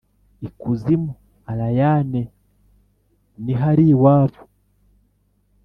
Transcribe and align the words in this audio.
i 0.47 0.49
kuzimu, 0.59 1.11
allayne 1.51 2.21
ni 3.43 3.53
hari 3.61 3.83
iwabo: 3.93 4.41